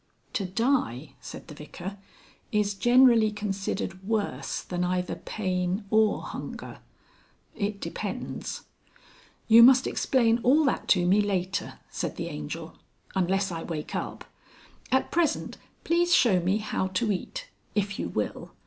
[0.33, 1.99] "To Die," said the Vicar,
[2.51, 6.79] "is generally considered worse than either pain or hunger....
[7.55, 8.63] It depends."
[9.47, 12.79] "You must explain all that to me later," said the Angel.
[13.13, 14.25] "Unless I wake up.
[14.91, 17.49] At present, please show me how to eat.
[17.75, 18.53] If you will.